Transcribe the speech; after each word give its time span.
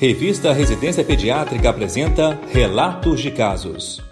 Revista 0.00 0.54
Residência 0.54 1.04
Pediátrica 1.04 1.68
apresenta 1.68 2.40
Relatos 2.50 3.20
de 3.20 3.30
Casos. 3.30 4.02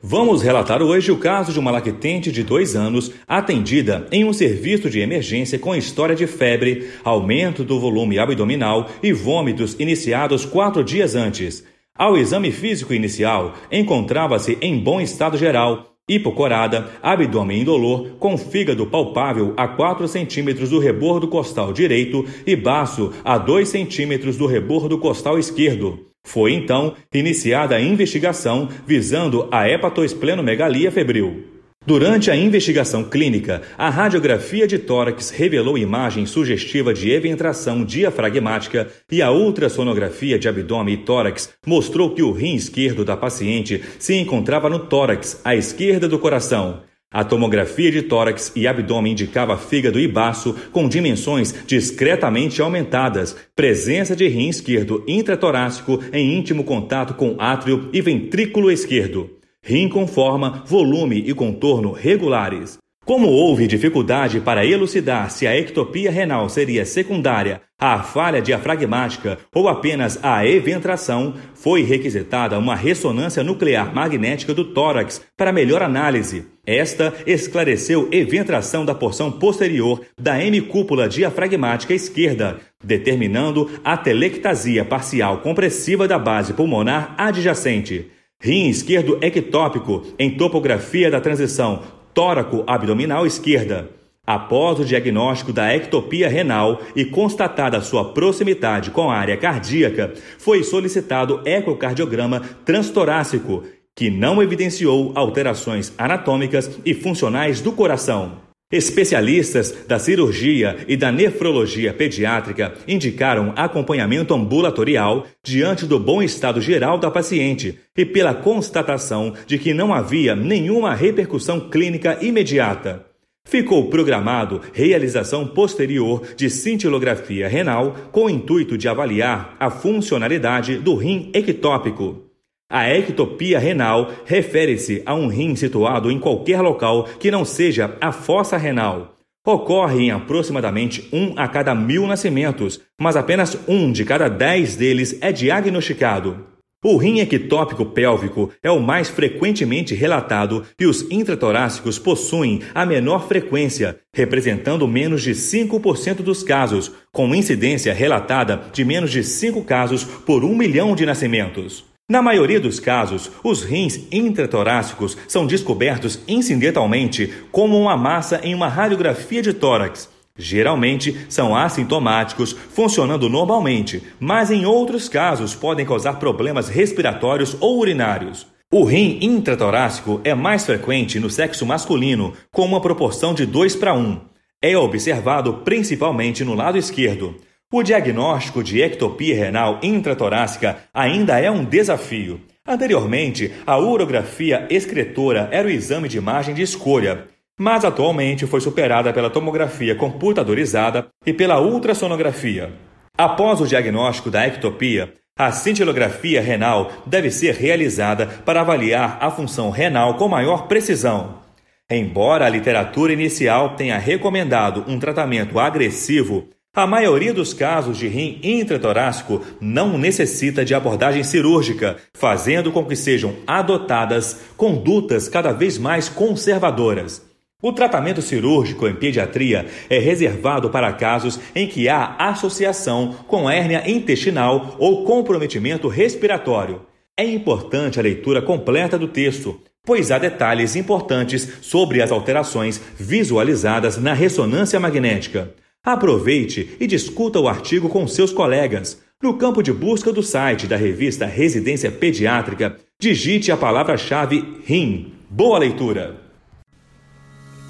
Vamos 0.00 0.42
relatar 0.42 0.80
hoje 0.80 1.10
o 1.10 1.18
caso 1.18 1.52
de 1.52 1.58
uma 1.58 1.72
lactente 1.72 2.30
de 2.30 2.44
dois 2.44 2.76
anos 2.76 3.10
atendida 3.26 4.06
em 4.12 4.24
um 4.24 4.32
serviço 4.32 4.88
de 4.88 5.00
emergência 5.00 5.58
com 5.58 5.74
história 5.74 6.14
de 6.14 6.28
febre, 6.28 6.88
aumento 7.02 7.64
do 7.64 7.80
volume 7.80 8.16
abdominal 8.16 8.88
e 9.02 9.12
vômitos 9.12 9.74
iniciados 9.80 10.44
quatro 10.46 10.84
dias 10.84 11.16
antes. 11.16 11.64
Ao 11.98 12.16
exame 12.16 12.52
físico 12.52 12.94
inicial, 12.94 13.54
encontrava-se 13.72 14.56
em 14.60 14.78
bom 14.78 15.00
estado 15.00 15.36
geral 15.36 15.93
Hipocorada, 16.06 16.90
abdômen 17.02 17.62
indolor, 17.62 18.10
com 18.18 18.36
fígado 18.36 18.86
palpável 18.86 19.54
a 19.56 19.66
4 19.66 20.06
centímetros 20.06 20.68
do 20.68 20.78
rebordo 20.78 21.26
costal 21.28 21.72
direito 21.72 22.26
e 22.46 22.54
baço 22.54 23.10
a 23.24 23.38
2 23.38 23.66
centímetros 23.66 24.36
do 24.36 24.44
rebordo 24.44 24.98
costal 24.98 25.38
esquerdo. 25.38 26.06
Foi 26.22 26.52
então 26.52 26.94
iniciada 27.12 27.76
a 27.76 27.80
investigação 27.80 28.68
visando 28.86 29.48
a 29.50 29.66
hepatoesplenomegalia 29.66 30.92
febril. 30.92 31.53
Durante 31.86 32.30
a 32.30 32.36
investigação 32.36 33.04
clínica, 33.04 33.60
a 33.76 33.90
radiografia 33.90 34.66
de 34.66 34.78
tórax 34.78 35.28
revelou 35.28 35.76
imagem 35.76 36.24
sugestiva 36.24 36.94
de 36.94 37.10
eventração 37.10 37.84
diafragmática 37.84 38.88
e 39.12 39.20
a 39.20 39.30
ultrassonografia 39.30 40.38
de 40.38 40.48
abdômen 40.48 40.94
e 40.94 40.96
tórax 40.96 41.52
mostrou 41.66 42.14
que 42.14 42.22
o 42.22 42.32
rim 42.32 42.54
esquerdo 42.54 43.04
da 43.04 43.18
paciente 43.18 43.84
se 43.98 44.14
encontrava 44.14 44.70
no 44.70 44.78
tórax, 44.78 45.42
à 45.44 45.54
esquerda 45.54 46.08
do 46.08 46.18
coração. 46.18 46.80
A 47.12 47.22
tomografia 47.22 47.92
de 47.92 48.00
tórax 48.00 48.50
e 48.56 48.66
abdômen 48.66 49.12
indicava 49.12 49.58
fígado 49.58 50.00
e 50.00 50.08
baço 50.08 50.56
com 50.72 50.88
dimensões 50.88 51.54
discretamente 51.66 52.62
aumentadas, 52.62 53.36
presença 53.54 54.16
de 54.16 54.26
rim 54.26 54.48
esquerdo 54.48 55.04
intratorácico 55.06 56.02
em 56.14 56.34
íntimo 56.34 56.64
contato 56.64 57.12
com 57.12 57.36
átrio 57.38 57.90
e 57.92 58.00
ventrículo 58.00 58.70
esquerdo 58.70 59.43
rim 59.64 59.88
com 59.88 60.06
forma, 60.06 60.62
volume 60.66 61.18
e 61.26 61.32
contorno 61.32 61.92
regulares. 61.92 62.78
Como 63.04 63.28
houve 63.28 63.66
dificuldade 63.66 64.40
para 64.40 64.64
elucidar 64.64 65.30
se 65.30 65.46
a 65.46 65.54
ectopia 65.54 66.10
renal 66.10 66.48
seria 66.48 66.86
secundária 66.86 67.60
à 67.78 68.02
falha 68.02 68.40
diafragmática 68.40 69.38
ou 69.54 69.68
apenas 69.68 70.18
à 70.22 70.46
eventração, 70.46 71.34
foi 71.54 71.82
requisitada 71.82 72.58
uma 72.58 72.74
ressonância 72.74 73.42
nuclear 73.42 73.94
magnética 73.94 74.54
do 74.54 74.64
tórax 74.72 75.20
para 75.36 75.52
melhor 75.52 75.82
análise. 75.82 76.46
Esta 76.66 77.12
esclareceu 77.26 78.08
eventração 78.10 78.86
da 78.86 78.94
porção 78.94 79.30
posterior 79.30 80.00
da 80.18 80.42
hemicúpula 80.42 81.06
diafragmática 81.06 81.92
esquerda, 81.92 82.58
determinando 82.82 83.70
a 83.84 83.98
telectasia 83.98 84.82
parcial 84.82 85.38
compressiva 85.38 86.08
da 86.08 86.18
base 86.18 86.54
pulmonar 86.54 87.14
adjacente. 87.18 88.10
Rim 88.44 88.68
esquerdo 88.68 89.16
ectópico 89.22 90.02
em 90.18 90.36
topografia 90.36 91.10
da 91.10 91.18
transição 91.18 91.80
tóraco-abdominal 92.12 93.24
esquerda. 93.24 93.88
Após 94.26 94.78
o 94.78 94.84
diagnóstico 94.84 95.50
da 95.50 95.74
ectopia 95.74 96.28
renal 96.28 96.78
e 96.94 97.06
constatada 97.06 97.80
sua 97.80 98.12
proximidade 98.12 98.90
com 98.90 99.10
a 99.10 99.16
área 99.16 99.38
cardíaca, 99.38 100.12
foi 100.38 100.62
solicitado 100.62 101.40
ecocardiograma 101.46 102.42
transtorácico, 102.66 103.64
que 103.96 104.10
não 104.10 104.42
evidenciou 104.42 105.12
alterações 105.14 105.94
anatômicas 105.96 106.78
e 106.84 106.92
funcionais 106.92 107.62
do 107.62 107.72
coração. 107.72 108.43
Especialistas 108.72 109.84
da 109.86 109.98
cirurgia 109.98 110.84
e 110.88 110.96
da 110.96 111.12
nefrologia 111.12 111.92
pediátrica 111.92 112.74
indicaram 112.88 113.52
acompanhamento 113.54 114.34
ambulatorial 114.34 115.26
diante 115.44 115.86
do 115.86 115.98
bom 115.98 116.22
estado 116.22 116.60
geral 116.60 116.98
da 116.98 117.10
paciente 117.10 117.78
e 117.96 118.04
pela 118.04 118.34
constatação 118.34 119.34
de 119.46 119.58
que 119.58 119.74
não 119.74 119.92
havia 119.92 120.34
nenhuma 120.34 120.94
repercussão 120.94 121.68
clínica 121.68 122.18
imediata. 122.20 123.06
Ficou 123.46 123.90
programado 123.90 124.62
realização 124.72 125.46
posterior 125.46 126.22
de 126.34 126.48
cintilografia 126.48 127.46
renal 127.46 127.94
com 128.10 128.24
o 128.24 128.30
intuito 128.30 128.78
de 128.78 128.88
avaliar 128.88 129.54
a 129.60 129.70
funcionalidade 129.70 130.78
do 130.78 130.94
rim 130.94 131.30
ectópico. 131.34 132.24
A 132.70 132.88
ectopia 132.88 133.58
renal 133.58 134.10
refere-se 134.24 135.02
a 135.04 135.14
um 135.14 135.28
rim 135.28 135.54
situado 135.54 136.10
em 136.10 136.18
qualquer 136.18 136.60
local 136.60 137.04
que 137.20 137.30
não 137.30 137.44
seja 137.44 137.96
a 138.00 138.10
fossa 138.10 138.56
renal. 138.56 139.16
Ocorre 139.46 140.04
em 140.04 140.10
aproximadamente 140.10 141.06
um 141.12 141.34
a 141.36 141.46
cada 141.46 141.74
mil 141.74 142.06
nascimentos, 142.06 142.80
mas 142.98 143.14
apenas 143.14 143.58
um 143.68 143.92
de 143.92 144.04
cada 144.04 144.28
dez 144.28 144.74
deles 144.74 145.18
é 145.20 145.30
diagnosticado. 145.30 146.46
O 146.82 146.96
rim 146.96 147.20
ectópico 147.20 147.84
pélvico 147.86 148.50
é 148.62 148.70
o 148.70 148.80
mais 148.80 149.08
frequentemente 149.08 149.94
relatado 149.94 150.64
e 150.78 150.86
os 150.86 151.02
intratorácicos 151.10 151.98
possuem 151.98 152.60
a 152.74 152.84
menor 152.84 153.28
frequência, 153.28 154.00
representando 154.14 154.88
menos 154.88 155.22
de 155.22 155.32
5% 155.32 156.16
dos 156.16 156.42
casos, 156.42 156.92
com 157.12 157.34
incidência 157.34 157.92
relatada 157.94 158.64
de 158.72 158.84
menos 158.84 159.10
de 159.10 159.22
5 159.22 159.62
casos 159.64 160.04
por 160.04 160.44
um 160.44 160.54
milhão 160.54 160.94
de 160.94 161.06
nascimentos. 161.06 161.93
Na 162.14 162.22
maioria 162.22 162.60
dos 162.60 162.78
casos, 162.78 163.28
os 163.42 163.64
rins 163.64 164.06
intratorácicos 164.12 165.18
são 165.26 165.44
descobertos 165.44 166.20
incidentalmente 166.28 167.34
como 167.50 167.76
uma 167.76 167.96
massa 167.96 168.40
em 168.44 168.54
uma 168.54 168.68
radiografia 168.68 169.42
de 169.42 169.52
tórax. 169.52 170.08
Geralmente 170.38 171.26
são 171.28 171.56
assintomáticos, 171.56 172.52
funcionando 172.52 173.28
normalmente, 173.28 174.00
mas 174.20 174.52
em 174.52 174.64
outros 174.64 175.08
casos 175.08 175.56
podem 175.56 175.84
causar 175.84 176.20
problemas 176.20 176.68
respiratórios 176.68 177.56
ou 177.58 177.80
urinários. 177.80 178.46
O 178.72 178.84
rim 178.84 179.18
intratorácico 179.20 180.20
é 180.22 180.36
mais 180.36 180.64
frequente 180.64 181.18
no 181.18 181.28
sexo 181.28 181.66
masculino, 181.66 182.32
com 182.52 182.64
uma 182.64 182.80
proporção 182.80 183.34
de 183.34 183.44
2 183.44 183.74
para 183.74 183.92
1. 183.92 184.20
É 184.62 184.78
observado 184.78 185.62
principalmente 185.64 186.44
no 186.44 186.54
lado 186.54 186.78
esquerdo. 186.78 187.34
O 187.72 187.82
diagnóstico 187.82 188.62
de 188.62 188.80
ectopia 188.80 189.34
renal 189.34 189.80
intratorácica 189.82 190.78
ainda 190.92 191.40
é 191.40 191.50
um 191.50 191.64
desafio. 191.64 192.40
Anteriormente, 192.66 193.52
a 193.66 193.76
urografia 193.78 194.66
excretora 194.70 195.48
era 195.50 195.66
o 195.66 195.70
exame 195.70 196.08
de 196.08 196.16
imagem 196.16 196.54
de 196.54 196.62
escolha, 196.62 197.26
mas 197.58 197.84
atualmente 197.84 198.46
foi 198.46 198.60
superada 198.60 199.12
pela 199.12 199.28
tomografia 199.28 199.94
computadorizada 199.94 201.08
e 201.26 201.32
pela 201.32 201.60
ultrassonografia. 201.60 202.72
Após 203.18 203.60
o 203.60 203.66
diagnóstico 203.66 204.30
da 204.30 204.46
ectopia, 204.46 205.12
a 205.36 205.50
cintilografia 205.50 206.40
renal 206.40 206.92
deve 207.04 207.30
ser 207.30 207.54
realizada 207.54 208.26
para 208.44 208.60
avaliar 208.60 209.18
a 209.20 209.30
função 209.30 209.68
renal 209.70 210.14
com 210.14 210.28
maior 210.28 210.68
precisão. 210.68 211.42
Embora 211.90 212.46
a 212.46 212.48
literatura 212.48 213.12
inicial 213.12 213.76
tenha 213.76 213.98
recomendado 213.98 214.84
um 214.88 214.98
tratamento 214.98 215.58
agressivo, 215.58 216.48
a 216.74 216.88
maioria 216.88 217.32
dos 217.32 217.54
casos 217.54 217.96
de 217.96 218.08
rim 218.08 218.40
intratorácico 218.42 219.40
não 219.60 219.96
necessita 219.96 220.64
de 220.64 220.74
abordagem 220.74 221.22
cirúrgica, 221.22 221.98
fazendo 222.12 222.72
com 222.72 222.84
que 222.84 222.96
sejam 222.96 223.36
adotadas 223.46 224.40
condutas 224.56 225.28
cada 225.28 225.52
vez 225.52 225.78
mais 225.78 226.08
conservadoras. 226.08 227.22
O 227.62 227.72
tratamento 227.72 228.20
cirúrgico 228.20 228.88
em 228.88 228.94
pediatria 228.94 229.66
é 229.88 229.98
reservado 229.98 230.68
para 230.68 230.92
casos 230.92 231.38
em 231.54 231.66
que 231.66 231.88
há 231.88 232.16
associação 232.18 233.14
com 233.28 233.48
hérnia 233.48 233.88
intestinal 233.88 234.74
ou 234.78 235.04
comprometimento 235.04 235.86
respiratório. 235.86 236.82
É 237.16 237.24
importante 237.24 238.00
a 238.00 238.02
leitura 238.02 238.42
completa 238.42 238.98
do 238.98 239.06
texto, 239.06 239.60
pois 239.86 240.10
há 240.10 240.18
detalhes 240.18 240.74
importantes 240.74 241.48
sobre 241.62 242.02
as 242.02 242.10
alterações 242.10 242.80
visualizadas 242.98 243.96
na 243.96 244.12
ressonância 244.12 244.80
magnética. 244.80 245.54
Aproveite 245.84 246.76
e 246.80 246.86
discuta 246.86 247.38
o 247.38 247.46
artigo 247.46 247.90
com 247.90 248.08
seus 248.08 248.32
colegas. 248.32 249.02
No 249.22 249.34
campo 249.36 249.62
de 249.62 249.70
busca 249.70 250.10
do 250.10 250.22
site 250.22 250.66
da 250.66 250.76
revista 250.76 251.26
Residência 251.26 251.90
Pediátrica, 251.90 252.78
digite 252.98 253.52
a 253.52 253.56
palavra-chave 253.56 254.60
RIM. 254.64 255.12
Boa 255.28 255.58
leitura! 255.58 256.16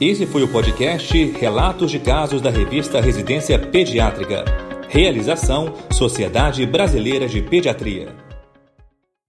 Esse 0.01 0.27
foi 0.27 0.45
o 0.45 0.49
podcast 0.49 1.25
Relatos 1.41 1.91
de 1.91 1.99
Casos 1.99 2.41
da 2.41 2.51
revista 2.51 3.01
Residência 3.01 3.59
Pediátrica. 3.59 4.45
Realização 4.89 5.75
Sociedade 5.91 6.65
Brasileira 6.67 7.27
de 7.27 7.43
Pediatria. 7.43 8.15